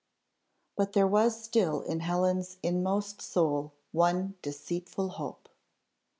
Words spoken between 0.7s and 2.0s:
But there was still in